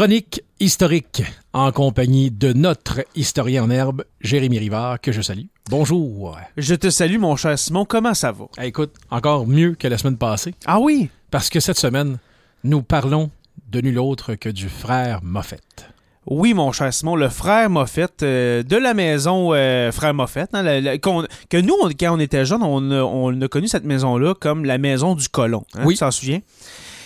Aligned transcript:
Chronique 0.00 0.44
historique 0.60 1.24
en 1.52 1.72
compagnie 1.72 2.30
de 2.30 2.52
notre 2.52 3.00
historien 3.16 3.64
en 3.64 3.70
herbe, 3.70 4.04
Jérémy 4.20 4.60
Rivard, 4.60 5.00
que 5.00 5.10
je 5.10 5.20
salue. 5.20 5.46
Bonjour. 5.68 6.38
Je 6.56 6.76
te 6.76 6.90
salue, 6.90 7.18
mon 7.18 7.34
cher 7.34 7.58
Simon. 7.58 7.84
Comment 7.84 8.14
ça 8.14 8.30
va? 8.30 8.44
Eh, 8.62 8.66
écoute, 8.66 8.94
encore 9.10 9.48
mieux 9.48 9.74
que 9.74 9.88
la 9.88 9.98
semaine 9.98 10.16
passée, 10.16 10.54
Ah 10.64 10.78
oui? 10.78 11.08
parce 11.32 11.50
que 11.50 11.58
cette 11.58 11.76
semaine, 11.76 12.18
nous 12.62 12.82
parlons 12.82 13.30
de 13.68 13.80
nul 13.80 13.98
autre 13.98 14.36
que 14.36 14.48
du 14.48 14.68
frère 14.68 15.18
Moffett. 15.24 15.88
Oui, 16.26 16.54
mon 16.54 16.70
cher 16.70 16.94
Simon, 16.94 17.16
le 17.16 17.28
frère 17.28 17.68
Moffett 17.68 18.22
euh, 18.22 18.62
de 18.62 18.76
la 18.76 18.94
maison 18.94 19.52
euh, 19.54 19.90
Frère 19.90 20.14
Moffett. 20.14 20.48
hein, 20.52 20.62
la- 20.62 20.80
la- 20.80 20.98
qu'on- 20.98 21.26
que 21.48 21.56
nous, 21.56 21.74
on- 21.82 21.88
quand 21.88 22.14
on 22.14 22.20
était 22.20 22.44
jeunes, 22.44 22.62
on 22.62 22.92
a, 22.92 23.02
on 23.02 23.40
a 23.40 23.48
connu 23.48 23.66
cette 23.66 23.84
maison-là 23.84 24.34
comme 24.34 24.64
la 24.64 24.78
maison 24.78 25.16
du 25.16 25.28
colon. 25.28 25.64
hein, 25.74 25.82
Oui. 25.84 25.94
Tu 25.94 26.00
t'en 26.00 26.12
souviens? 26.12 26.40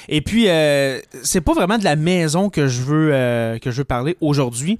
Et 0.08 0.20
puis, 0.20 0.48
euh, 0.48 1.00
c'est 1.22 1.40
pas 1.40 1.52
vraiment 1.52 1.78
de 1.78 1.84
la 1.84 1.96
maison 1.96 2.50
que 2.50 2.66
je 2.66 2.82
veux, 2.82 3.10
euh, 3.12 3.58
que 3.58 3.70
je 3.70 3.78
veux 3.78 3.84
parler 3.84 4.16
aujourd'hui, 4.20 4.78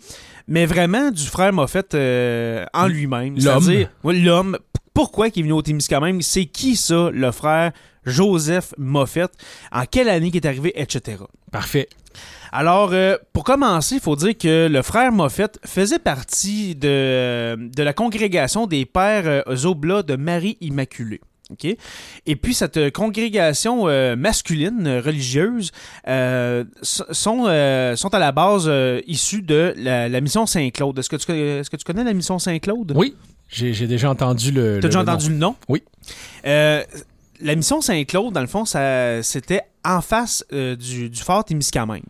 mais 0.48 0.66
vraiment 0.66 1.10
du 1.10 1.24
frère 1.24 1.52
Moffett 1.52 1.94
euh, 1.94 2.64
en 2.74 2.86
lui-même. 2.86 3.36
L'homme. 3.38 3.62
C'est-à-dire, 3.62 3.90
ouais, 4.02 4.14
l'homme. 4.14 4.58
Pourquoi 4.92 5.28
il 5.28 5.38
est 5.38 5.42
venu 5.42 5.52
au 5.52 5.62
Témiscamingue? 5.62 6.22
C'est 6.22 6.44
qui 6.46 6.76
ça, 6.76 7.10
le 7.12 7.32
frère 7.32 7.72
Joseph 8.04 8.74
Moffett? 8.78 9.30
En 9.72 9.86
quelle 9.86 10.08
année 10.08 10.30
qu'il 10.30 10.40
est 10.44 10.46
arrivé, 10.46 10.72
etc. 10.80 11.18
Parfait. 11.50 11.88
Alors, 12.52 12.90
euh, 12.92 13.16
pour 13.32 13.42
commencer, 13.42 13.96
il 13.96 14.00
faut 14.00 14.14
dire 14.14 14.38
que 14.38 14.68
le 14.68 14.82
frère 14.82 15.10
Moffett 15.10 15.58
faisait 15.66 15.98
partie 15.98 16.76
de, 16.76 17.56
de 17.58 17.82
la 17.82 17.92
congrégation 17.92 18.68
des 18.68 18.86
pères 18.86 19.26
euh, 19.26 19.64
Oblats 19.64 20.04
de 20.04 20.14
Marie 20.14 20.56
Immaculée. 20.60 21.20
OK? 21.50 21.66
Et 22.26 22.36
puis, 22.36 22.54
cette 22.54 22.90
congrégation 22.92 23.86
euh, 23.88 24.16
masculine 24.16 25.00
religieuse 25.04 25.72
euh, 26.08 26.64
sont, 26.82 27.44
euh, 27.46 27.96
sont 27.96 28.14
à 28.14 28.18
la 28.18 28.32
base 28.32 28.70
issues 29.06 29.42
de 29.42 29.74
la, 29.76 30.08
la 30.08 30.20
mission 30.20 30.46
Saint-Claude. 30.46 30.98
Est-ce 30.98 31.10
que, 31.10 31.16
tu, 31.16 31.26
connais- 31.26 31.58
est-ce 31.58 31.68
que 31.70 31.76
tu 31.76 31.84
connais 31.84 32.04
la 32.04 32.14
mission 32.14 32.38
Saint-Claude? 32.38 32.92
Oui, 32.96 33.14
j'ai 33.50 33.74
j'ai 33.74 33.86
déjà 33.86 34.10
entendu 34.10 34.52
le. 34.52 34.80
T'as 34.80 34.88
le- 34.88 34.88
déjà 34.88 34.98
le 35.00 35.04
nom. 35.04 35.12
entendu 35.12 35.28
le 35.30 35.36
nom? 35.36 35.56
Oui. 35.68 35.82
La 37.40 37.56
mission 37.56 37.80
Saint-Claude, 37.80 38.32
dans 38.32 38.40
le 38.40 38.46
fond, 38.46 38.64
ça, 38.64 39.22
c'était 39.22 39.62
en 39.84 40.00
face 40.00 40.44
du, 40.50 41.10
du 41.10 41.20
fort 41.20 41.44
Témiscamingue. 41.44 42.02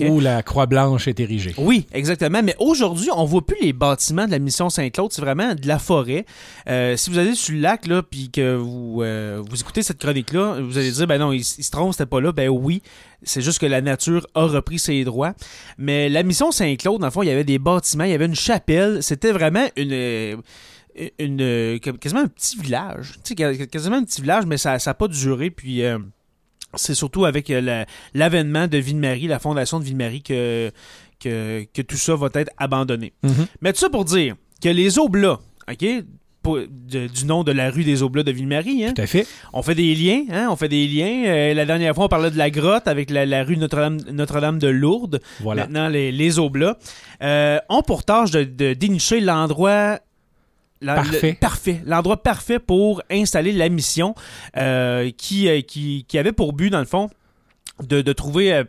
Où 0.00 0.20
la 0.20 0.42
croix 0.44 0.66
blanche 0.66 1.08
est 1.08 1.18
érigée. 1.18 1.54
Oui, 1.58 1.86
exactement. 1.92 2.40
Mais 2.42 2.54
aujourd'hui, 2.60 3.08
on 3.12 3.24
voit 3.24 3.44
plus 3.44 3.56
les 3.60 3.72
bâtiments 3.72 4.26
de 4.26 4.30
la 4.30 4.38
mission 4.38 4.70
Saint-Claude. 4.70 5.12
C'est 5.12 5.22
vraiment 5.22 5.56
de 5.56 5.66
la 5.66 5.80
forêt. 5.80 6.24
Euh, 6.68 6.96
si 6.96 7.10
vous 7.10 7.18
allez 7.18 7.34
sur 7.34 7.54
le 7.54 7.60
lac, 7.60 7.86
là, 7.86 8.02
puis 8.02 8.30
que 8.30 8.54
vous, 8.54 9.02
euh, 9.02 9.42
vous 9.44 9.60
écoutez 9.60 9.82
cette 9.82 9.98
chronique-là, 9.98 10.60
vous 10.60 10.78
allez 10.78 10.92
dire, 10.92 11.06
ben 11.08 11.18
non, 11.18 11.32
il, 11.32 11.40
il 11.40 11.64
se 11.64 11.70
trompe, 11.70 11.92
c'était 11.92 12.06
pas 12.06 12.20
là. 12.20 12.30
Ben 12.30 12.48
oui, 12.48 12.80
c'est 13.24 13.42
juste 13.42 13.58
que 13.58 13.66
la 13.66 13.80
nature 13.80 14.26
a 14.34 14.46
repris 14.46 14.78
ses 14.78 15.02
droits. 15.02 15.34
Mais 15.78 16.08
la 16.08 16.22
mission 16.22 16.52
Saint-Claude, 16.52 17.00
dans 17.00 17.08
le 17.08 17.12
fond, 17.12 17.22
il 17.22 17.28
y 17.28 17.32
avait 17.32 17.42
des 17.42 17.58
bâtiments, 17.58 18.04
il 18.04 18.10
y 18.12 18.14
avait 18.14 18.26
une 18.26 18.36
chapelle. 18.36 19.02
C'était 19.02 19.32
vraiment 19.32 19.66
une... 19.76 19.92
euh, 19.92 20.36
une, 21.18 21.80
quasiment 21.98 22.20
un 22.20 22.28
petit 22.28 22.58
village. 22.58 23.14
Tu 23.24 23.34
sais, 23.34 23.66
quasiment 23.66 23.96
un 23.96 24.04
petit 24.04 24.20
village, 24.20 24.44
mais 24.46 24.58
ça 24.58 24.76
n'a 24.84 24.94
pas 24.94 25.08
duré. 25.08 25.50
Puis 25.50 25.82
euh, 25.82 25.98
c'est 26.74 26.94
surtout 26.94 27.24
avec 27.24 27.50
euh, 27.50 27.60
la- 27.60 27.86
l'avènement 28.14 28.66
de 28.66 28.78
Ville-Marie, 28.78 29.26
la 29.26 29.38
fondation 29.38 29.78
de 29.80 29.84
Ville-Marie, 29.84 30.22
que, 30.22 30.70
que, 31.20 31.64
que 31.72 31.82
tout 31.82 31.96
ça 31.96 32.14
va 32.16 32.28
être 32.34 32.50
abandonné. 32.58 33.12
Mhm. 33.22 33.46
Mais 33.60 33.72
tout 33.72 33.80
ça 33.80 33.90
pour 33.90 34.04
dire 34.04 34.34
que 34.62 34.68
les 34.68 34.98
Oblats, 34.98 35.40
OK, 35.70 35.84
de- 36.44 37.06
du 37.06 37.24
nom 37.24 37.44
de 37.44 37.52
la 37.52 37.70
rue 37.70 37.84
des 37.84 38.02
Oblats 38.02 38.24
de 38.24 38.32
Ville-Marie, 38.32 38.84
hein, 38.84 38.92
Tout 38.96 39.02
à 39.02 39.06
fait. 39.06 39.26
on 39.52 39.62
fait 39.62 39.76
des 39.76 39.94
liens, 39.94 40.24
hein, 40.32 40.48
on 40.50 40.56
fait 40.56 40.68
des 40.68 40.88
liens. 40.88 41.22
Euh, 41.26 41.54
la 41.54 41.64
dernière 41.64 41.94
fois, 41.94 42.06
on 42.06 42.08
parlait 42.08 42.32
de 42.32 42.38
la 42.38 42.50
grotte 42.50 42.88
avec 42.88 43.10
la, 43.10 43.24
la 43.26 43.44
rue 43.44 43.56
Notre-Dame 43.56 43.98
Notre-Dame 44.10 44.58
de 44.58 44.66
Lourdes. 44.66 45.20
Voilà. 45.40 45.62
Maintenant, 45.62 45.88
les, 45.88 46.10
les 46.10 46.38
Oblats 46.40 46.78
euh, 47.22 47.58
ont 47.68 47.82
pour 47.82 48.04
tâche 48.04 48.32
de, 48.32 48.42
de 48.42 48.74
dénicher 48.74 49.20
l'endroit. 49.20 50.00
Parfait. 50.86 51.30
le- 51.30 51.36
parfait. 51.36 51.82
L'endroit 51.86 52.22
parfait 52.22 52.58
pour 52.58 53.02
installer 53.10 53.52
la 53.52 53.68
mission 53.68 54.14
euh, 54.56 55.10
qui, 55.16 55.48
euh, 55.48 55.60
qui, 55.60 56.04
qui 56.08 56.18
avait 56.18 56.32
pour 56.32 56.52
but, 56.52 56.70
dans 56.70 56.80
le 56.80 56.84
fond, 56.86 57.08
de, 57.82 58.00
de 58.02 58.12
trouver 58.12 58.52
euh, 58.52 58.64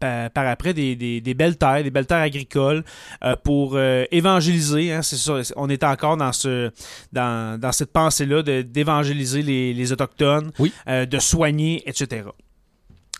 par, 0.00 0.30
par 0.30 0.46
après 0.46 0.74
des, 0.74 0.94
des- 0.96 1.20
des 1.20 1.34
belles 1.34 1.56
terres, 1.56 1.82
des 1.82 1.90
belles 1.90 2.06
terres 2.06 2.18
agricoles 2.18 2.84
euh, 3.24 3.34
pour 3.42 3.72
euh, 3.74 4.04
évangéliser. 4.10 4.92
hein, 4.92 5.02
c'est 5.02 5.16
ça, 5.16 5.40
on 5.56 5.68
est 5.70 5.82
encore 5.82 6.16
dans, 6.16 6.32
ce, 6.32 6.70
dans, 7.12 7.58
dans 7.58 7.72
cette 7.72 7.92
pensée-là 7.92 8.42
de- 8.42 8.62
d'évangéliser 8.62 9.42
les, 9.42 9.72
les 9.74 9.92
Autochtones, 9.92 10.52
Oui. 10.58 10.72
euh, 10.88 11.06
de 11.06 11.18
soigner, 11.18 11.82
etc. 11.88 12.24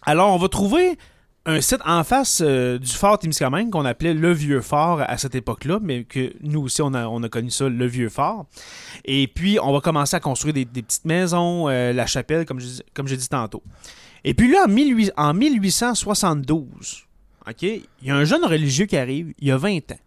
Alors, 0.03 0.33
on 0.35 0.39
va 0.39 0.49
trouver 0.49 0.97
un 1.47 1.61
site 1.63 1.81
en 1.87 2.05
face 2.05 2.43
euh, 2.45 2.79
du 2.79 2.93
fort 2.93 3.19
Témiscamingue 3.19 3.71
qu'on 3.71 3.85
appelait 3.87 4.13
le 4.13 4.33
Vieux 4.33 4.61
Fort 4.61 5.01
à 5.01 5.17
cette 5.17 5.35
époque-là, 5.35 5.79
mais 5.83 6.05
que 6.05 6.33
nous 6.43 6.61
aussi, 6.63 6.83
on 6.83 6.93
a, 6.93 7.07
on 7.07 7.23
a 7.23 7.29
connu 7.31 7.51
ça, 7.51 7.69
le 7.69 7.87
Vieux 7.87 8.11
Fort. 8.11 8.47
Et 9.07 9.29
puis, 9.29 9.59
on 9.63 9.73
va 9.73 9.81
commencer 9.81 10.15
à 10.17 10.21
construire 10.21 10.53
des, 10.53 10.65
des 10.67 10.83
petites 10.83 11.07
maisons, 11.07 11.69
euh, 11.69 11.93
la 11.95 12.07
chapelle, 12.07 12.45
comme 12.45 12.61
je 12.61 12.67
dis- 12.67 12.83
comme 12.93 13.09
j'ai 13.09 13.17
dit 13.17 13.29
tantôt. 13.29 13.63
Et 14.25 14.35
puis 14.35 14.51
là, 14.51 14.65
en, 14.67 14.69
18 14.69 15.13
en 15.17 15.33
1872, 15.33 17.05
OK, 17.49 17.63
il 17.63 17.83
y 18.03 18.11
a 18.11 18.17
un 18.17 18.25
jeune 18.25 18.45
religieux 18.45 18.85
qui 18.87 18.97
arrive, 18.99 19.33
il 19.39 19.49
y 19.49 19.51
a 19.51 19.57
20 19.57 19.93
ans. 19.93 19.99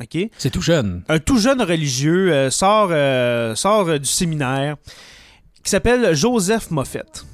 OK? 0.00 0.18
C'est 0.36 0.50
tout 0.50 0.62
jeune. 0.62 1.02
Un 1.08 1.18
tout 1.20 1.38
jeune 1.38 1.62
religieux 1.62 2.32
euh, 2.32 2.50
sort, 2.50 2.90
sort 3.56 3.98
du 4.00 4.08
séminaire 4.08 4.76
qui 5.62 5.70
s'appelle 5.70 6.14
Joseph 6.14 6.70
Moffett. 6.70 7.24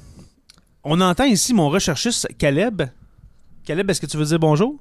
On 0.83 1.01
entend 1.01 1.23
ici 1.23 1.53
mon 1.53 1.69
recherchiste 1.69 2.27
Caleb. 2.37 2.83
Caleb, 3.65 3.89
est-ce 3.89 4.01
que 4.01 4.05
tu 4.05 4.17
veux 4.17 4.25
dire 4.25 4.39
bonjour? 4.39 4.77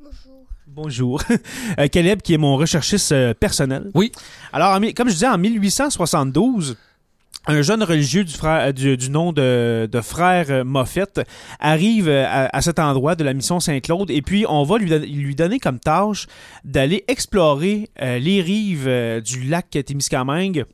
Bonjour. 0.00 0.44
Bonjour. 0.66 1.22
Euh, 1.78 1.86
Caleb, 1.88 2.20
qui 2.20 2.34
est 2.34 2.38
mon 2.38 2.56
recherchiste 2.56 3.12
euh, 3.12 3.32
personnel. 3.32 3.90
Oui. 3.94 4.10
Alors, 4.52 4.74
en 4.76 4.80
comme 4.92 5.08
je 5.08 5.14
disais, 5.14 5.28
en 5.28 5.38
1872, 5.38 6.76
un 7.46 7.62
jeune 7.62 7.82
religieux 7.82 8.24
du, 8.24 8.32
frère, 8.34 8.74
du, 8.74 8.96
du 8.96 9.08
nom 9.10 9.32
de, 9.32 9.88
de 9.90 10.00
frère 10.00 10.46
euh, 10.50 10.64
Moffett 10.64 11.20
arrive 11.60 12.08
à, 12.08 12.46
à 12.52 12.60
cet 12.60 12.78
endroit 12.78 13.14
de 13.14 13.24
la 13.24 13.32
mission 13.32 13.60
Saint-Claude 13.60 14.10
et 14.10 14.20
puis 14.20 14.44
on 14.48 14.64
va 14.64 14.78
lui, 14.78 14.90
don- 14.90 15.00
lui 15.00 15.34
donner 15.34 15.58
comme 15.58 15.78
tâche 15.78 16.26
d'aller 16.64 17.04
explorer 17.08 17.88
euh, 18.02 18.18
les 18.18 18.42
rives 18.42 18.86
euh, 18.88 19.20
du 19.20 19.44
lac 19.44 19.70
Témiscamingue 19.70 20.64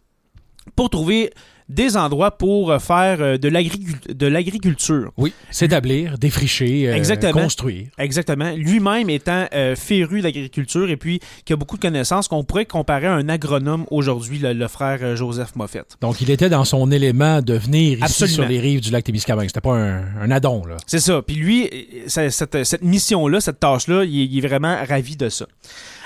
pour 0.75 0.91
trouver 0.91 1.31
des 1.69 1.97
endroits 1.97 2.31
pour 2.39 2.71
euh, 2.71 2.79
faire 2.79 3.19
euh, 3.21 3.39
de 3.39 3.49
l'agricul- 3.49 4.15
de 4.15 4.27
l'agriculture. 4.27 5.13
Oui. 5.17 5.33
S'établir, 5.51 6.19
défricher, 6.19 6.89
euh, 6.89 6.95
Exactement. 6.95 7.43
construire. 7.43 7.89
Exactement. 7.99 8.53
Lui-même 8.57 9.11
étant 9.11 9.47
féru 9.77 10.21
d'agriculture 10.21 10.91
et 10.91 10.97
puis 10.97 11.21
qui 11.45 11.53
a 11.53 11.57
beaucoup 11.57 11.77
de 11.77 11.83
connaissances 11.83 12.29
qu'on 12.29 12.45
pourrait 12.45 12.67
comparer 12.67 13.07
à 13.07 13.15
un 13.15 13.29
agronome 13.29 13.85
aujourd'hui, 13.91 14.39
le, 14.39 14.53
le 14.53 14.69
frère 14.69 15.17
Joseph 15.17 15.57
Moffett. 15.57 15.97
Donc, 16.01 16.21
il 16.21 16.31
était 16.31 16.49
dans 16.49 16.65
son 16.65 16.91
élément 16.91 17.41
de 17.43 17.55
venir 17.55 17.99
ici 18.05 18.29
sur 18.29 18.47
les 18.47 18.61
rives 18.61 18.81
du 18.81 18.91
lac 18.91 19.05
Témiscamingue. 19.05 19.49
C'était 19.49 19.61
pas 19.61 19.75
un, 19.77 20.05
un 20.21 20.31
addon, 20.31 20.65
là. 20.67 20.77
C'est 20.87 21.01
ça. 21.01 21.23
Puis 21.23 21.37
lui, 21.37 21.69
cette, 22.07 22.65
cette 22.65 22.83
mission-là, 22.83 23.41
cette 23.41 23.61
tâche-là, 23.61 24.05
il, 24.05 24.21
est- 24.23 24.27
il 24.27 24.45
est 24.45 24.49
vraiment 24.49 24.77
ravi 24.89 25.17
de 25.17 25.29
ça. 25.29 25.47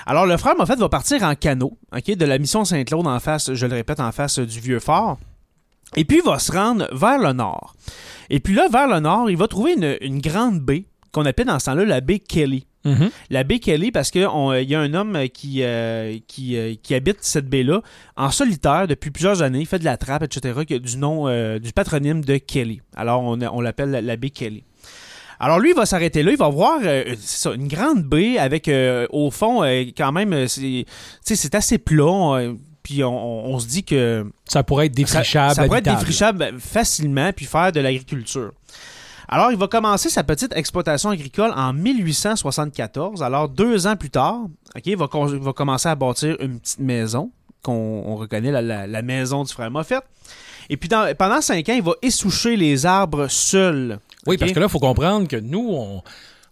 Alors, 0.07 0.27
le 0.27 0.37
frère 0.37 0.55
Moffett 0.57 0.79
va 0.79 0.89
partir 0.89 1.23
en 1.23 1.35
canot, 1.35 1.77
OK, 1.95 2.17
de 2.17 2.25
la 2.25 2.39
mission 2.39 2.65
Saint-Claude 2.65 3.07
en 3.07 3.21
face, 3.21 3.53
je 3.53 3.67
le 3.67 3.75
répète, 3.75 4.01
en 4.01 4.11
face 4.13 4.39
du 4.39 4.59
vieux 4.61 4.81
fort. 4.81 5.19
Et 5.97 6.05
puis, 6.05 6.19
il 6.19 6.25
va 6.25 6.39
se 6.39 6.53
rendre 6.53 6.89
vers 6.93 7.19
le 7.19 7.33
nord. 7.33 7.75
Et 8.29 8.41
puis 8.41 8.55
là, 8.55 8.69
vers 8.69 8.89
le 8.89 9.01
nord, 9.01 9.31
il 9.31 9.37
va 9.37 9.49
trouver 9.49 9.75
une, 9.75 9.97
une 10.01 10.21
grande 10.21 10.61
baie 10.61 10.85
qu'on 11.13 11.25
appelle 11.25 11.47
dans 11.47 11.59
ce 11.59 11.67
temps-là 11.67 11.85
la 11.85 12.01
baie 12.01 12.21
Kelly. 12.21 12.67
Mhm. 12.85 13.11
La 13.29 13.45
baie 13.45 13.59
Kelly 13.59 13.91
parce 13.91 14.11
qu'il 14.11 14.23
y 14.23 14.75
a 14.75 14.81
un 14.81 14.95
homme 14.95 15.19
qui, 15.35 15.63
euh, 15.63 16.17
qui, 16.29 16.57
euh, 16.57 16.75
qui 16.83 16.95
habite 16.95 17.19
cette 17.21 17.49
baie-là 17.49 17.83
en 18.17 18.31
solitaire 18.31 18.87
depuis 18.87 19.11
plusieurs 19.11 19.43
années, 19.43 19.61
il 19.61 19.67
fait 19.67 19.81
de 19.81 19.85
la 19.85 19.97
trappe, 19.97 20.23
etc., 20.23 20.61
qui 20.67 20.75
a 20.75 20.79
du 20.79 20.97
nom, 20.97 21.29
euh, 21.29 21.59
du 21.59 21.73
patronyme 21.73 22.25
de 22.25 22.37
Kelly. 22.39 22.81
Alors, 22.97 23.23
on, 23.23 23.39
on 23.41 23.61
l'appelle 23.61 23.91
la, 23.91 24.01
la 24.01 24.17
baie 24.17 24.31
Kelly. 24.31 24.65
Alors, 25.43 25.59
lui, 25.59 25.71
il 25.71 25.75
va 25.75 25.87
s'arrêter 25.87 26.23
là, 26.23 26.33
il 26.33 26.37
va 26.37 26.51
voir 26.51 26.81
euh, 26.85 27.15
ça, 27.19 27.55
une 27.55 27.67
grande 27.67 28.03
baie 28.03 28.37
avec, 28.37 28.69
euh, 28.69 29.07
au 29.09 29.31
fond, 29.31 29.65
euh, 29.65 29.85
quand 29.97 30.13
même, 30.13 30.47
c'est 30.47 31.55
assez 31.55 31.79
plat, 31.79 32.53
puis 32.83 33.03
on, 33.05 33.59
se 33.59 33.67
dit 33.67 33.85
que 33.85 34.27
Ça 34.47 34.63
pourrait 34.63 34.87
être 34.87 34.95
défrichable. 34.95 35.55
ça 35.55 35.65
pourrait 35.65 35.79
être 35.81 35.85
défrichable 35.99 36.55
facilement 36.59 37.33
puis 37.33 37.47
faire 37.47 37.73
de 37.73 37.81
l'agriculture. 37.81 38.53
Alors, 39.29 39.53
il 39.53 39.59
va 39.59 39.69
commencer 39.69 40.09
sa 40.09 40.25
petite 40.25 40.53
exploitation 40.57 41.11
agricole 41.11 41.53
en 41.55 41.73
1874. 41.73 43.23
Alors, 43.23 43.49
deux 43.49 43.87
ans 43.87 43.97
plus 43.97 44.11
tard, 44.11 44.39
il, 44.85 44.97
va, 44.97 45.07
con- 45.09 45.29
il 45.29 45.39
va 45.39 45.53
commencer 45.53 45.89
à 45.89 45.95
bâtir 45.95 46.37
une 46.41 46.59
petite 46.59 46.81
maison 46.81 47.31
qu'on 47.63 48.03
on 48.07 48.17
reconnaît 48.17 48.51
la, 48.51 48.63
la- 48.63 48.87
la 48.87 49.03
maison 49.03 49.45
du 49.45 49.53
frère 49.53 49.71
Moffett. 49.71 50.03
Et 50.69 50.77
puis, 50.77 50.89
dans- 50.89 51.15
pendant 51.17 51.41
cinq 51.41 51.69
ans, 51.69 51.75
il 51.75 51.83
va 51.83 51.93
essoucher 52.03 52.57
les 52.57 52.87
arbres 52.87 53.29
seul. 53.29 53.99
Oui, 54.27 54.37
parce 54.37 54.53
que 54.53 54.59
là, 54.61 54.67
il 54.67 54.71
faut 54.71 54.79
comprendre 54.79 55.29
que 55.29 55.37
nous, 55.37 55.69
on, 55.71 56.03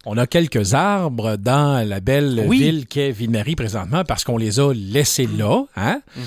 on 0.05 0.17
a 0.17 0.25
quelques 0.27 0.73
arbres 0.73 1.35
dans 1.37 1.87
la 1.87 1.99
belle 1.99 2.43
Oui. 2.47 2.59
ville 2.59 2.87
qu'est 2.87 3.11
Ville-Marie 3.11 3.55
présentement 3.55 4.03
parce 4.05 4.23
qu'on 4.23 4.37
les 4.37 4.59
a 4.59 4.73
laissés 4.73 5.27
là. 5.27 5.65
Hein? 5.75 6.01
Mhm. 6.15 6.23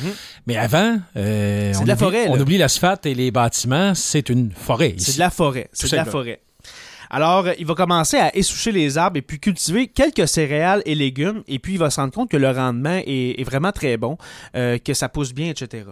Mais 0.46 0.56
avant, 0.56 0.98
euh, 1.16 1.72
on 1.78 1.82
de 1.82 1.88
la 1.88 1.94
oublie- 1.94 1.98
forêt, 2.04 2.28
On 2.28 2.36
là. 2.36 2.42
oublie 2.42 2.58
l'asphalte 2.58 3.06
et 3.06 3.14
les 3.14 3.30
bâtiments, 3.30 3.94
c'est 3.94 4.28
une 4.28 4.50
forêt 4.52 4.94
C'est 4.98 5.14
de 5.14 5.18
la 5.20 5.30
forêt. 5.30 5.68
C'est 5.72 5.90
de 5.90 5.96
la 5.96 6.04
forêt. 6.04 6.40
Alors, 7.14 7.46
il 7.58 7.66
va 7.66 7.74
commencer 7.74 8.16
à 8.16 8.34
essoucher 8.34 8.72
les 8.72 8.96
arbres 8.96 9.18
et 9.18 9.22
puis 9.22 9.38
cultiver 9.38 9.86
quelques 9.88 10.26
céréales 10.26 10.82
et 10.86 10.94
légumes. 10.94 11.42
Et 11.46 11.58
puis, 11.58 11.74
il 11.74 11.78
va 11.78 11.90
se 11.90 12.00
rendre 12.00 12.12
compte 12.14 12.30
que 12.30 12.38
le 12.38 12.50
rendement 12.50 13.00
est, 13.06 13.38
est 13.38 13.44
vraiment 13.44 13.70
très 13.70 13.98
bon, 13.98 14.16
euh, 14.56 14.78
que 14.78 14.94
ça 14.94 15.10
pousse 15.10 15.34
bien, 15.34 15.50
etc. 15.50 15.84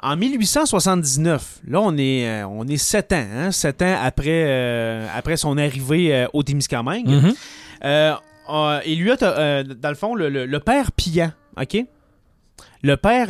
En 0.00 0.16
1879, 0.16 1.60
là, 1.66 1.80
on 1.80 1.96
est, 1.96 2.28
euh, 2.28 2.46
on 2.46 2.66
est 2.68 2.76
sept 2.76 3.12
ans, 3.12 3.26
hein, 3.34 3.50
sept 3.50 3.82
ans 3.82 3.96
après, 4.00 4.44
euh, 4.46 5.06
après 5.14 5.36
son 5.36 5.58
arrivée 5.58 6.14
euh, 6.14 6.26
au 6.32 6.42
Témiscamingue. 6.44 7.34
Euh, 7.84 8.14
il 8.86 9.00
lui 9.00 9.10
a, 9.10 9.16
dans 9.64 9.88
le 9.88 9.94
fond, 9.94 10.14
le, 10.14 10.28
le- 10.28 10.46
le 10.46 10.60
père 10.60 10.92
Pillan, 10.92 11.32
OK? 11.60 11.84
Le 12.82 12.96
père 12.96 13.26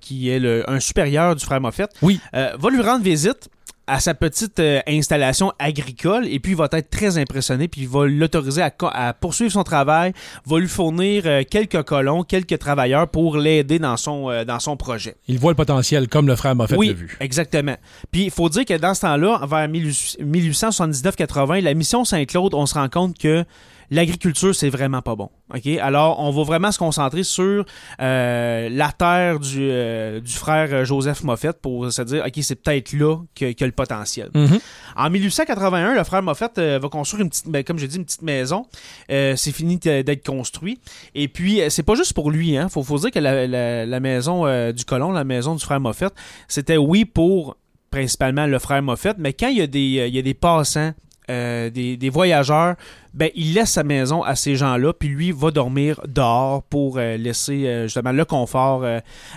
qui 0.00 0.28
est 0.28 0.38
le- 0.40 0.68
un 0.68 0.80
supérieur 0.80 1.36
du 1.36 1.44
frère 1.44 1.60
Moffett, 1.60 1.90
Oui. 2.02 2.18
va 2.32 2.70
lui 2.70 2.80
rendre 2.82 3.04
visite 3.04 3.48
à 3.92 4.00
sa 4.00 4.14
petite 4.14 4.58
euh, 4.58 4.80
installation 4.88 5.52
agricole 5.58 6.26
et 6.26 6.40
puis 6.40 6.52
il 6.52 6.56
va 6.56 6.66
être 6.72 6.88
très 6.88 7.18
impressionné 7.18 7.68
puis 7.68 7.82
il 7.82 7.88
va 7.88 8.06
l'autoriser 8.06 8.62
à, 8.62 9.12
poursuivre 9.12 9.52
son 9.52 9.64
travail, 9.64 10.14
va 10.46 10.58
lui 10.58 10.68
fournir 10.68 11.24
euh, 11.26 11.42
quelques 11.48 11.82
colons, 11.82 12.22
quelques 12.22 12.58
travailleurs 12.58 13.06
pour 13.06 13.36
l'aider 13.36 13.78
dans 13.78 13.98
son, 13.98 14.30
euh, 14.30 14.46
dans 14.46 14.60
son 14.60 14.78
projet. 14.78 15.16
Il 15.28 15.38
voit 15.38 15.50
le 15.50 15.56
potentiel 15.56 16.08
comme 16.08 16.26
le 16.26 16.36
frère 16.36 16.54
Moffett 16.56 16.78
Oui, 16.78 16.88
l'a 16.88 16.94
vu. 16.94 17.18
exactement. 17.20 17.76
Puis 18.10 18.24
il 18.24 18.30
faut 18.30 18.48
dire 18.48 18.64
que 18.64 18.78
dans 18.78 18.94
ce 18.94 19.02
temps-là, 19.02 19.42
vers 19.46 19.68
1879-80, 19.68 21.60
la 21.60 21.74
mission 21.74 22.06
Saint-Claude, 22.06 22.54
on 22.54 22.64
se 22.64 22.72
rend 22.72 22.88
compte 22.88 23.18
que 23.18 23.44
l'agriculture, 23.94 24.54
c'est 24.54 24.68
vraiment 24.70 25.02
pas 25.02 25.14
bon. 25.14 25.30
OK? 25.54 25.66
Alors, 25.80 26.18
on 26.20 26.30
va 26.30 26.42
vraiment 26.42 26.72
se 26.72 26.78
concentrer 26.78 27.22
sur 27.22 27.64
euh, 28.00 28.68
la 28.70 28.90
terre 28.92 29.38
du, 29.38 29.58
euh, 29.60 30.20
du 30.20 30.32
frère 30.32 30.84
Joseph 30.84 31.22
Moffett 31.22 31.60
pour 31.60 31.92
se 31.92 32.02
dire, 32.02 32.24
OK, 32.26 32.32
c'est 32.42 32.56
peut-être 32.56 32.92
là 32.92 33.18
que, 33.34 33.52
que 33.52 33.64
le 33.64 33.72
potentiel. 33.72 34.30
Mhm. 34.34 34.58
En 34.96 35.10
1881, 35.10 35.94
le 35.94 36.04
frère 36.04 36.22
Moffett 36.22 36.56
euh, 36.58 36.78
va 36.82 36.88
construire 36.88 37.22
une 37.22 37.30
petite, 37.30 37.48
ben, 37.48 37.62
comme 37.64 37.78
j'ai 37.78 37.88
dit, 37.88 37.96
une 37.96 38.04
petite 38.04 38.22
maison. 38.22 38.66
Euh, 39.10 39.36
c'est 39.36 39.52
fini 39.52 39.76
d'être 39.78 40.26
construit. 40.26 40.80
Et 41.14 41.28
puis, 41.28 41.60
euh, 41.60 41.68
c'est 41.70 41.82
pas 41.82 41.94
juste 41.94 42.14
pour 42.14 42.30
lui. 42.30 42.56
Hein. 42.56 42.68
Faut, 42.68 42.82
faut 42.82 42.98
dire 42.98 43.10
que 43.10 43.18
la, 43.18 43.46
la- 43.46 43.86
la 43.86 44.00
maison 44.00 44.46
euh, 44.46 44.72
du 44.72 44.84
colon, 44.84 45.12
la 45.12 45.24
maison 45.24 45.54
du 45.54 45.64
frère 45.64 45.80
Moffett, 45.80 46.12
c'était 46.48 46.76
oui 46.76 47.04
pour 47.04 47.56
principalement 47.90 48.46
le 48.46 48.58
frère 48.58 48.82
Moffett, 48.82 49.16
mais 49.18 49.34
quand 49.34 49.48
il 49.48 49.58
y 49.58 49.60
a 49.60 49.66
des, 49.66 49.98
euh, 49.98 50.06
il 50.06 50.14
y 50.14 50.18
a 50.18 50.22
des 50.22 50.32
passants, 50.34 50.92
euh, 51.30 51.70
des, 51.70 51.96
des 51.96 52.08
voyageurs, 52.10 52.74
ben, 53.14 53.30
il 53.34 53.54
laisse 53.54 53.70
sa 53.72 53.84
maison 53.84 54.22
à 54.22 54.34
ces 54.34 54.56
gens-là, 54.56 54.92
puis 54.92 55.08
lui 55.08 55.32
va 55.32 55.50
dormir 55.50 56.00
dehors 56.08 56.62
pour 56.64 56.98
euh, 56.98 57.16
laisser 57.16 57.66
euh, 57.66 57.82
justement 57.84 58.12
le 58.12 58.24
confort 58.24 58.84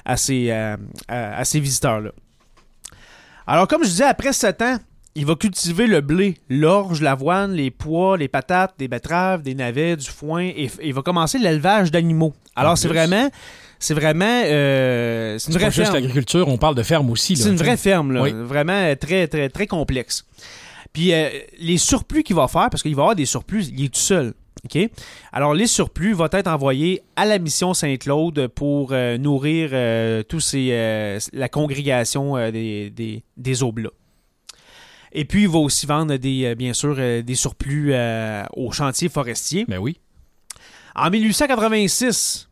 à 0.06 0.18
ces, 0.18 0.52
à- 0.52 1.44
ces 1.46 1.60
visiteurs-là. 1.60 2.12
Alors, 3.48 3.68
comme 3.68 3.84
je 3.84 3.90
disais, 3.90 4.06
après 4.06 4.34
7 4.34 4.62
ans, 4.64 4.78
il 5.18 5.26
va 5.26 5.36
cultiver 5.36 5.88
le 5.88 6.02
blé, 6.02 6.36
l'orge, 6.50 7.02
l'avoine, 7.02 7.54
les 7.54 7.72
pois, 7.72 8.18
les 8.18 8.28
patates, 8.28 8.74
des 8.78 8.88
betteraves, 8.88 9.44
des 9.44 9.56
navets, 9.56 9.96
du 9.96 10.10
foin, 10.10 10.44
et 10.44 10.70
il 10.84 10.94
va 10.94 11.02
commencer 11.04 11.38
l'élevage 11.38 11.92
d'animaux. 11.92 12.34
Alors, 12.56 12.78
c'est 12.78 12.88
vraiment... 12.88 13.30
C'est 13.78 13.94
vraiment... 13.94 14.26
euh, 14.46 15.38
c'est 15.38 15.48
une 15.48 15.54
C'est 15.54 15.60
pas 15.60 15.66
vraie 15.70 15.72
juste 15.76 15.94
l'agriculture, 15.94 16.48
on 16.48 16.58
parle 16.58 16.76
de 16.76 16.82
ferme 16.84 17.10
aussi. 17.12 17.36
C'est 17.36 17.50
une 17.50 17.56
vraie 17.58 17.78
ferme, 17.78 18.14
là. 18.14 18.22
Oui. 18.24 18.32
Vraiment 18.34 18.94
très, 18.96 19.28
très, 19.28 19.50
très 19.50 19.68
complexe. 19.68 20.26
Puis 20.96 21.14
euh, 21.14 21.30
les 21.60 21.78
surplus 21.78 22.24
qu'il 22.24 22.38
va 22.38 22.48
faire, 22.48 22.70
parce 22.70 22.82
qu'il 22.82 22.96
va 22.96 23.02
avoir 23.02 23.16
des 23.18 23.26
surplus, 23.26 23.68
il 23.68 23.84
est 23.84 23.94
tout 23.94 24.00
seul. 24.00 24.34
OK? 24.64 24.90
Alors, 25.34 25.54
les 25.54 25.68
surplus 25.68 26.14
vont 26.14 26.30
être 26.32 26.48
envoyés 26.48 27.02
à 27.18 27.26
la 27.26 27.38
mission 27.38 27.74
Saint-Claude 27.74 28.48
pour 28.48 28.94
euh, 28.94 29.18
nourrir 29.18 29.72
euh, 29.74 30.24
tous 30.24 30.40
ces, 30.40 31.20
la 31.34 31.50
congrégation 31.50 32.50
des, 32.50 32.92
des, 32.92 33.24
des 33.36 33.62
oblats. 33.62 33.92
Et 35.12 35.26
puis, 35.26 35.44
il 35.44 35.50
va 35.50 35.60
aussi 35.60 35.86
vendre, 35.86 36.16
des, 36.16 36.56
bien 36.56 36.72
sûr, 36.72 36.96
des 36.96 37.36
surplus 37.36 37.94
aux 38.54 38.72
chantiers 38.72 39.10
forestiers. 39.10 39.66
Ben 39.68 39.80
oui. 39.80 40.00
En 40.96 41.10
1886, 41.10 42.48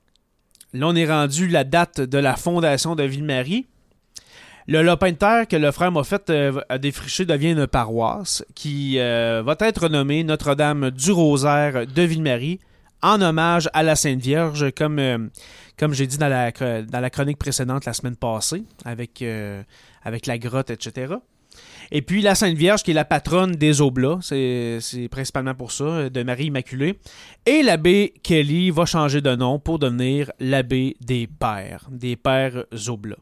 là, 0.74 0.88
on 0.90 0.96
est 0.98 1.08
rendu 1.08 1.48
la 1.48 1.64
date 1.64 2.02
de 2.02 2.18
la 2.18 2.36
fondation 2.36 2.96
de 2.96 3.04
Ville-Marie. 3.04 3.68
Le 4.68 4.82
lopin 4.82 5.12
de 5.12 5.18
terre 5.18 5.48
que 5.48 5.58
le 5.58 5.72
frère 5.72 5.92
Moffett 5.92 6.30
euh, 6.30 6.62
a 6.70 6.78
défriché 6.78 7.26
devient 7.26 7.52
une 7.52 7.68
paroisse 7.68 8.46
qui 8.56 8.98
euh, 8.98 9.44
va 9.46 9.58
être 9.60 9.90
nommée 9.90 10.24
Notre-Dame 10.24 10.90
du 10.92 11.12
Rosaire 11.12 11.86
de 11.86 12.02
Ville-Marie 12.02 12.60
en 13.04 13.22
hommage 13.22 13.70
à 13.74 13.84
la 13.84 13.96
Sainte 13.96 14.22
Vierge, 14.22 14.72
comme, 14.72 14.98
euh, 14.98 15.28
j'ai 15.92 16.08
dit 16.08 16.18
dans 16.18 16.30
la, 16.30 17.10
chronique 17.10 17.38
précédente 17.38 17.86
la 17.86 17.94
semaine 17.94 18.16
passée, 18.16 18.64
avec, 18.86 19.22
euh, 19.22 19.62
avec 20.04 20.26
la 20.26 20.38
grotte, 20.38 20.72
etc. 20.72 21.16
Et 21.92 22.02
puis 22.02 22.22
la 22.22 22.34
Sainte 22.34 22.56
Vierge, 22.56 22.82
qui 22.82 22.92
est 22.92 22.96
la 22.96 23.06
patronne 23.06 23.52
des 23.52 23.82
Oblats, 23.82 24.20
c'est 24.22 24.78
c'est 24.80 25.10
principalement 25.10 25.54
pour 25.54 25.72
ça, 25.72 26.10
de 26.10 26.24
Marie 26.24 26.46
Immaculée. 26.46 26.98
Et 27.46 27.62
l'abbé 27.62 28.14
Kelly 28.24 28.72
va 28.72 28.86
changer 28.86 29.22
de 29.22 29.36
nom 29.36 29.60
pour 29.60 29.78
devenir 29.78 30.32
l'abbé 30.40 30.96
des 31.02 31.28
Pères, 31.28 31.88
des 31.92 32.16
Pères 32.16 32.64
Oblats. 32.88 33.18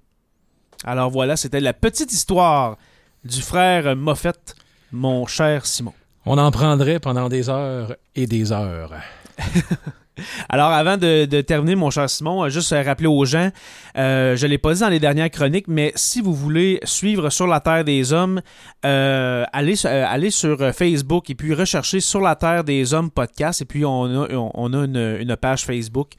Alors 0.84 1.12
voilà, 1.12 1.38
c'était 1.38 1.60
la 1.60 1.74
petite 1.74 2.12
histoire 2.12 2.78
du 3.24 3.42
frère 3.42 3.96
Moffett, 3.96 4.56
mon 4.92 5.28
cher 5.28 5.66
Simon. 5.66 5.94
On 6.26 6.38
en 6.38 6.52
prendrait 6.52 7.00
pendant 7.00 7.30
des 7.30 7.50
heures 7.50 7.96
et 8.16 8.28
des 8.28 8.52
heures. 8.52 8.94
Alors, 10.50 10.70
avant 10.70 10.98
de, 10.98 11.42
terminer, 11.42 11.76
mon 11.76 11.90
cher 11.90 12.10
Simon, 12.10 12.44
euh, 12.44 12.50
juste 12.50 12.74
euh, 12.74 12.84
rappeler 12.84 13.08
aux 13.08 13.26
gens, 13.26 13.50
euh, 13.98 14.36
je 14.36 14.46
ne 14.46 14.52
l'ai 14.52 14.58
pas 14.58 14.74
dit 14.74 14.82
dans 14.82 14.90
les 14.90 15.00
dernières 15.00 15.30
chroniques, 15.30 15.68
mais 15.68 15.92
si 15.96 16.22
vous 16.22 16.34
voulez 16.34 16.80
suivre 16.84 17.30
Sur 17.30 17.48
la 17.48 17.60
Terre 17.60 17.84
des 17.84 18.14
Hommes, 18.14 18.42
allez, 18.84 19.76
sur- 19.76 20.74
Facebook 20.74 21.30
et 21.30 21.36
puis 21.36 21.54
recherchez 21.54 22.00
Sur 22.00 22.22
la 22.22 22.36
Terre 22.36 22.64
des 22.64 22.94
Hommes 22.94 23.10
podcast. 23.10 23.62
Et 23.62 23.66
puis, 23.66 23.86
on 23.86 24.06
a, 24.06 24.78
une, 24.78 25.36
page 25.42 25.66
Facebook 25.66 26.12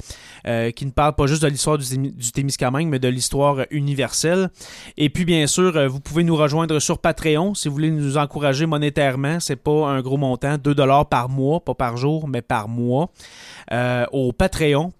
qui 0.44 0.86
ne 0.86 0.90
parle 0.90 1.14
pas 1.14 1.26
juste 1.26 1.42
de 1.42 1.48
l'histoire 1.48 1.78
du, 1.78 1.84
Témi- 1.84 2.14
du 2.14 2.32
Témiscamingue, 2.32 2.88
mais 2.88 2.98
de 2.98 3.08
l'histoire 3.08 3.58
universelle. 3.70 4.50
Et 4.96 5.10
puis, 5.10 5.24
bien 5.24 5.46
sûr, 5.46 5.88
vous 5.88 6.00
pouvez 6.00 6.24
nous 6.24 6.36
rejoindre 6.36 6.78
sur 6.80 6.98
Patreon 6.98 7.54
si 7.54 7.68
vous 7.68 7.74
voulez 7.74 7.90
nous 7.90 8.16
encourager 8.16 8.66
monétairement. 8.66 9.38
C'est 9.40 9.56
pas 9.56 9.88
un 9.88 10.00
gros 10.00 10.16
montant, 10.16 10.56
2 10.56 10.74
dollars 10.74 11.08
par 11.08 11.28
mois, 11.28 11.60
pas 11.60 11.74
par 11.74 11.96
jour, 11.96 12.28
mais 12.28 12.42
par 12.42 12.68
mois. 12.68 13.10
Au 14.12 14.32
Patreon, 14.32 14.92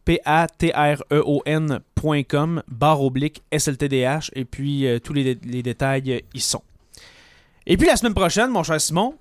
P-A-T-R-E-O-N.com, 1.25 2.63
barre 2.69 3.03
oblique 3.03 3.43
SLTDH, 3.57 4.31
et 4.35 4.45
puis 4.45 4.87
euh, 4.87 4.99
tous 4.99 5.13
les, 5.13 5.39
les 5.45 5.63
détails 5.63 6.13
euh, 6.13 6.21
y 6.35 6.41
sont. 6.41 6.63
Et 7.67 7.77
puis 7.77 7.87
la 7.87 7.97
semaine 7.97 8.15
prochaine, 8.15 8.51
mon 8.51 8.63
cher 8.63 8.81
Simon, 8.81 9.15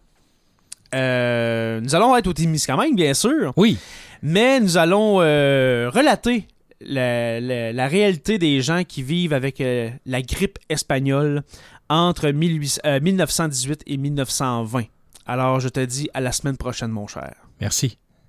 euh, 0.95 1.79
nous 1.81 1.95
allons 1.95 2.15
être 2.17 2.27
au 2.27 2.33
Témiscamingue, 2.33 2.95
bien 2.95 3.13
sûr, 3.13 3.53
Oui. 3.55 3.77
mais 4.21 4.59
nous 4.59 4.77
allons 4.77 5.21
euh, 5.21 5.89
relater 5.93 6.47
la, 6.81 7.39
la- 7.39 7.71
la 7.71 7.87
réalité 7.87 8.37
des 8.37 8.61
gens 8.61 8.83
qui 8.83 9.03
vivent 9.03 9.33
avec 9.33 9.61
euh, 9.61 9.89
la 10.05 10.21
grippe 10.21 10.57
espagnole 10.69 11.43
entre 11.89 12.29
18 12.31 12.81
euh, 12.85 12.99
1918 12.99 13.83
et 13.85 13.97
1920. 13.97 14.83
Alors, 15.27 15.59
je 15.59 15.69
te 15.69 15.79
dis 15.79 16.09
à 16.13 16.19
la 16.21 16.31
semaine 16.31 16.57
prochaine, 16.57 16.89
mon 16.89 17.05
cher. 17.07 17.35
Merci. 17.61 17.97